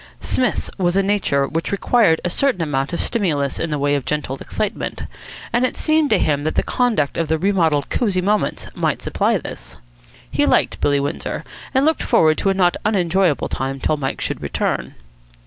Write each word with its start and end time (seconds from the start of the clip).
Psmith's 0.19 0.71
was 0.79 0.95
a 0.95 1.03
nature 1.03 1.47
which 1.47 1.71
required 1.71 2.19
a 2.25 2.29
certain 2.31 2.63
amount 2.63 2.91
of 2.91 2.99
stimulus 2.99 3.59
in 3.59 3.69
the 3.69 3.77
way 3.77 3.93
of 3.93 4.03
gentle 4.03 4.35
excitement; 4.41 5.03
and 5.53 5.63
it 5.63 5.77
seemed 5.77 6.09
to 6.09 6.17
him 6.17 6.43
that 6.43 6.55
the 6.55 6.63
conduct 6.63 7.17
of 7.19 7.27
the 7.27 7.37
remodelled 7.37 7.87
Cosy 7.91 8.19
Moments 8.19 8.67
might 8.73 9.03
supply 9.03 9.37
this. 9.37 9.77
He 10.31 10.47
liked 10.47 10.81
Billy 10.81 10.99
Windsor, 10.99 11.43
and 11.71 11.85
looked 11.85 12.01
forward 12.01 12.39
to 12.39 12.49
a 12.49 12.55
not 12.55 12.77
unenjoyable 12.83 13.47
time 13.47 13.79
till 13.79 13.95
Mike 13.95 14.21
should 14.21 14.41
return. 14.41 14.95